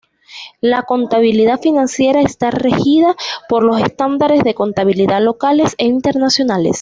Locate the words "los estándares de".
3.63-4.55